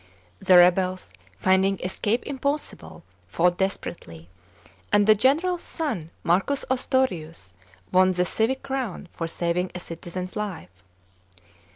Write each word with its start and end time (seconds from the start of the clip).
The 0.39 0.57
rebels, 0.57 1.13
finding 1.37 1.79
escape 1.81 2.25
impossible, 2.25 3.03
fought 3.27 3.59
desperately; 3.59 4.29
and 4.91 5.05
the 5.05 5.13
general's 5.13 5.61
son, 5.61 6.09
Marcus 6.23 6.65
Ostorius, 6.71 7.53
won 7.91 8.11
the 8.13 8.25
civic 8.25 8.63
crown 8.63 9.09
for 9.13 9.27
saving 9.27 9.69
a 9.75 9.79
citizen's 9.79 10.35
life. 10.35 10.81